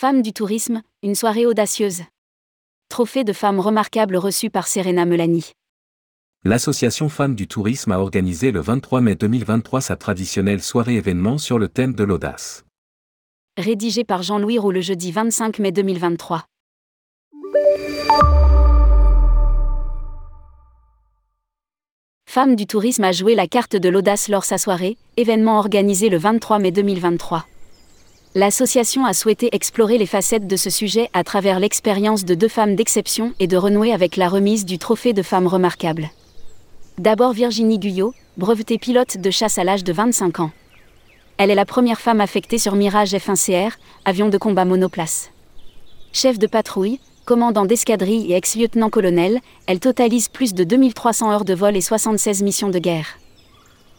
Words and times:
Femme 0.00 0.22
du 0.22 0.32
tourisme, 0.32 0.82
une 1.02 1.16
soirée 1.16 1.44
audacieuse. 1.44 2.02
Trophée 2.88 3.24
de 3.24 3.32
femme 3.32 3.58
remarquable 3.58 4.16
reçu 4.16 4.48
par 4.48 4.68
Serena 4.68 5.04
Melani. 5.04 5.50
L'association 6.44 7.08
Femmes 7.08 7.34
du 7.34 7.48
Tourisme 7.48 7.90
a 7.90 7.98
organisé 7.98 8.52
le 8.52 8.60
23 8.60 9.00
mai 9.00 9.16
2023 9.16 9.80
sa 9.80 9.96
traditionnelle 9.96 10.62
soirée 10.62 10.94
événement 10.94 11.36
sur 11.36 11.58
le 11.58 11.68
thème 11.68 11.94
de 11.94 12.04
l'audace. 12.04 12.64
Rédigé 13.56 14.04
par 14.04 14.22
Jean-Louis 14.22 14.60
Roux 14.60 14.70
le 14.70 14.82
jeudi 14.82 15.10
25 15.10 15.58
mai 15.58 15.72
2023. 15.72 16.44
Femme 22.24 22.54
du 22.54 22.68
tourisme 22.68 23.02
a 23.02 23.10
joué 23.10 23.34
la 23.34 23.48
carte 23.48 23.74
de 23.74 23.88
l'audace 23.88 24.28
lors 24.28 24.44
sa 24.44 24.58
soirée, 24.58 24.96
événement 25.16 25.58
organisé 25.58 26.08
le 26.08 26.18
23 26.18 26.60
mai 26.60 26.70
2023. 26.70 27.44
L'association 28.38 29.04
a 29.04 29.14
souhaité 29.14 29.48
explorer 29.50 29.98
les 29.98 30.06
facettes 30.06 30.46
de 30.46 30.54
ce 30.54 30.70
sujet 30.70 31.10
à 31.12 31.24
travers 31.24 31.58
l'expérience 31.58 32.24
de 32.24 32.36
deux 32.36 32.46
femmes 32.46 32.76
d'exception 32.76 33.32
et 33.40 33.48
de 33.48 33.56
renouer 33.56 33.92
avec 33.92 34.16
la 34.16 34.28
remise 34.28 34.64
du 34.64 34.78
trophée 34.78 35.12
de 35.12 35.22
femmes 35.22 35.48
remarquables. 35.48 36.08
D'abord 36.98 37.32
Virginie 37.32 37.80
Guyot, 37.80 38.14
brevetée 38.36 38.78
pilote 38.78 39.16
de 39.16 39.30
chasse 39.32 39.58
à 39.58 39.64
l'âge 39.64 39.82
de 39.82 39.92
25 39.92 40.38
ans. 40.38 40.52
Elle 41.36 41.50
est 41.50 41.56
la 41.56 41.64
première 41.64 42.00
femme 42.00 42.20
affectée 42.20 42.58
sur 42.58 42.76
Mirage 42.76 43.10
F1CR, 43.10 43.72
avion 44.04 44.28
de 44.28 44.38
combat 44.38 44.64
monoplace. 44.64 45.32
Chef 46.12 46.38
de 46.38 46.46
patrouille, 46.46 47.00
commandant 47.24 47.64
d'escadrille 47.64 48.30
et 48.30 48.36
ex-lieutenant-colonel, 48.36 49.40
elle 49.66 49.80
totalise 49.80 50.28
plus 50.28 50.54
de 50.54 50.62
2300 50.62 51.32
heures 51.32 51.44
de 51.44 51.54
vol 51.54 51.76
et 51.76 51.80
76 51.80 52.44
missions 52.44 52.70
de 52.70 52.78
guerre. 52.78 53.18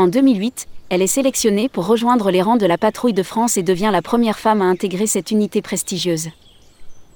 En 0.00 0.06
2008, 0.06 0.66
elle 0.88 1.02
est 1.02 1.06
sélectionnée 1.06 1.68
pour 1.68 1.86
rejoindre 1.86 2.30
les 2.30 2.40
rangs 2.40 2.56
de 2.56 2.64
la 2.64 2.78
patrouille 2.78 3.12
de 3.12 3.22
France 3.22 3.58
et 3.58 3.62
devient 3.62 3.90
la 3.92 4.00
première 4.00 4.38
femme 4.38 4.62
à 4.62 4.64
intégrer 4.64 5.06
cette 5.06 5.30
unité 5.30 5.60
prestigieuse. 5.60 6.30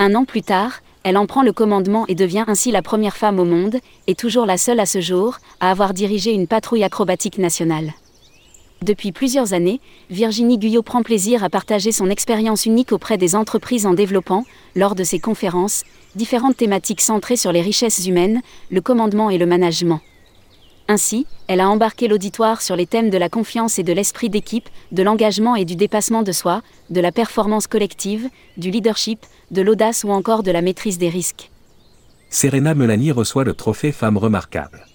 Un 0.00 0.16
an 0.16 0.24
plus 0.24 0.42
tard, 0.42 0.80
elle 1.04 1.16
en 1.16 1.26
prend 1.26 1.44
le 1.44 1.52
commandement 1.52 2.06
et 2.08 2.16
devient 2.16 2.42
ainsi 2.48 2.72
la 2.72 2.82
première 2.82 3.16
femme 3.16 3.38
au 3.38 3.44
monde, 3.44 3.76
et 4.08 4.16
toujours 4.16 4.46
la 4.46 4.58
seule 4.58 4.80
à 4.80 4.86
ce 4.86 5.00
jour, 5.00 5.36
à 5.60 5.70
avoir 5.70 5.94
dirigé 5.94 6.32
une 6.32 6.48
patrouille 6.48 6.82
acrobatique 6.82 7.38
nationale. 7.38 7.92
Depuis 8.82 9.12
plusieurs 9.12 9.52
années, 9.52 9.80
Virginie 10.10 10.58
Guyot 10.58 10.82
prend 10.82 11.04
plaisir 11.04 11.44
à 11.44 11.50
partager 11.50 11.92
son 11.92 12.10
expérience 12.10 12.66
unique 12.66 12.90
auprès 12.90 13.16
des 13.16 13.36
entreprises 13.36 13.86
en 13.86 13.94
développant, 13.94 14.44
lors 14.74 14.96
de 14.96 15.04
ses 15.04 15.20
conférences, 15.20 15.84
différentes 16.16 16.56
thématiques 16.56 17.00
centrées 17.00 17.36
sur 17.36 17.52
les 17.52 17.62
richesses 17.62 18.08
humaines, 18.08 18.42
le 18.72 18.80
commandement 18.80 19.30
et 19.30 19.38
le 19.38 19.46
management. 19.46 20.00
Ainsi, 20.88 21.26
elle 21.46 21.60
a 21.60 21.68
embarqué 21.68 22.08
l'auditoire 22.08 22.60
sur 22.62 22.76
les 22.76 22.86
thèmes 22.86 23.10
de 23.10 23.18
la 23.18 23.28
confiance 23.28 23.78
et 23.78 23.82
de 23.82 23.92
l'esprit 23.92 24.28
d'équipe, 24.28 24.68
de 24.90 25.02
l'engagement 25.02 25.56
et 25.56 25.64
du 25.64 25.76
dépassement 25.76 26.22
de 26.22 26.32
soi, 26.32 26.62
de 26.90 27.00
la 27.00 27.12
performance 27.12 27.66
collective, 27.66 28.28
du 28.56 28.70
leadership, 28.70 29.20
de 29.50 29.62
l'audace 29.62 30.04
ou 30.04 30.10
encore 30.10 30.42
de 30.42 30.50
la 30.50 30.62
maîtrise 30.62 30.98
des 30.98 31.08
risques. 31.08 31.50
Serena 32.30 32.74
Melani 32.74 33.12
reçoit 33.12 33.44
le 33.44 33.54
trophée 33.54 33.92
Femme 33.92 34.16
remarquable 34.16 34.86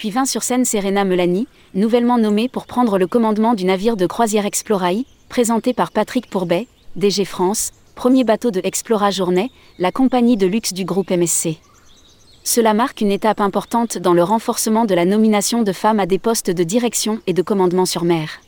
puis 0.00 0.08
vint 0.08 0.24
sur 0.24 0.42
scène 0.42 0.64
Serena 0.64 1.04
Melani, 1.04 1.46
nouvellement 1.74 2.16
nommée 2.16 2.48
pour 2.48 2.64
prendre 2.64 2.96
le 2.96 3.06
commandement 3.06 3.52
du 3.52 3.66
navire 3.66 3.98
de 3.98 4.06
croisière 4.06 4.46
Exploraï, 4.46 5.04
présenté 5.28 5.74
par 5.74 5.92
Patrick 5.92 6.30
Pourbet, 6.30 6.68
DG 6.96 7.26
France, 7.26 7.72
premier 7.96 8.24
bateau 8.24 8.50
de 8.50 8.62
Explora 8.64 9.10
Journée, 9.10 9.50
la 9.78 9.92
compagnie 9.92 10.38
de 10.38 10.46
luxe 10.46 10.72
du 10.72 10.86
groupe 10.86 11.10
MSC. 11.10 11.58
Cela 12.42 12.74
marque 12.74 13.00
une 13.00 13.10
étape 13.10 13.40
importante 13.40 13.98
dans 13.98 14.14
le 14.14 14.22
renforcement 14.22 14.84
de 14.84 14.94
la 14.94 15.04
nomination 15.04 15.62
de 15.62 15.72
femmes 15.72 16.00
à 16.00 16.06
des 16.06 16.18
postes 16.18 16.50
de 16.50 16.64
direction 16.64 17.20
et 17.26 17.32
de 17.32 17.42
commandement 17.42 17.86
sur 17.86 18.04
mer. 18.04 18.40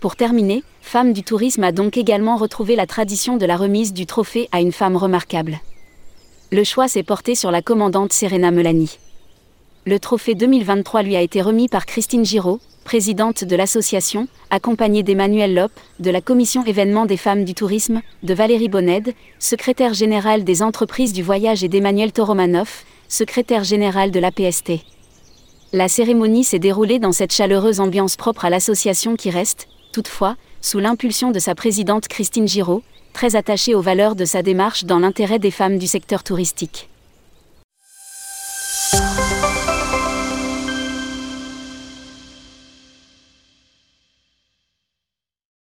Pour 0.00 0.16
terminer, 0.16 0.64
Femmes 0.80 1.12
du 1.12 1.22
Tourisme 1.22 1.62
a 1.62 1.72
donc 1.72 1.96
également 1.96 2.36
retrouvé 2.36 2.74
la 2.74 2.86
tradition 2.86 3.36
de 3.36 3.46
la 3.46 3.56
remise 3.56 3.92
du 3.92 4.04
trophée 4.04 4.48
à 4.50 4.60
une 4.60 4.72
femme 4.72 4.96
remarquable. 4.96 5.60
Le 6.50 6.64
choix 6.64 6.88
s'est 6.88 7.02
porté 7.02 7.34
sur 7.34 7.50
la 7.50 7.62
commandante 7.62 8.12
Serena 8.12 8.50
Melani. 8.50 8.98
Le 9.86 9.98
trophée 9.98 10.34
2023 10.34 11.02
lui 11.02 11.16
a 11.16 11.22
été 11.22 11.40
remis 11.40 11.68
par 11.68 11.86
Christine 11.86 12.24
Giraud, 12.24 12.60
présidente 12.84 13.44
de 13.44 13.56
l'association, 13.56 14.26
accompagnée 14.50 15.02
d'Emmanuel 15.02 15.54
Lope, 15.54 15.80
de 16.00 16.10
la 16.10 16.20
commission 16.20 16.64
événements 16.64 17.06
des 17.06 17.16
femmes 17.16 17.44
du 17.44 17.54
tourisme, 17.54 18.02
de 18.22 18.34
Valérie 18.34 18.68
Bonned, 18.68 19.14
secrétaire 19.38 19.94
générale 19.94 20.44
des 20.44 20.62
entreprises 20.62 21.12
du 21.12 21.22
voyage 21.22 21.64
et 21.64 21.68
d'Emmanuel 21.68 22.12
Toromanov, 22.12 22.84
secrétaire 23.12 23.62
général 23.62 24.10
de 24.10 24.18
la 24.18 24.30
PST. 24.30 24.72
La 25.74 25.88
cérémonie 25.88 26.44
s'est 26.44 26.58
déroulée 26.58 26.98
dans 26.98 27.12
cette 27.12 27.32
chaleureuse 27.32 27.78
ambiance 27.78 28.16
propre 28.16 28.46
à 28.46 28.50
l'association 28.50 29.16
qui 29.16 29.28
reste, 29.28 29.68
toutefois, 29.92 30.36
sous 30.62 30.78
l'impulsion 30.78 31.30
de 31.30 31.38
sa 31.38 31.54
présidente 31.54 32.08
Christine 32.08 32.48
Giraud, 32.48 32.82
très 33.12 33.36
attachée 33.36 33.74
aux 33.74 33.82
valeurs 33.82 34.16
de 34.16 34.24
sa 34.24 34.42
démarche 34.42 34.84
dans 34.84 34.98
l'intérêt 34.98 35.38
des 35.38 35.50
femmes 35.50 35.76
du 35.76 35.86
secteur 35.86 36.22
touristique. 36.24 36.88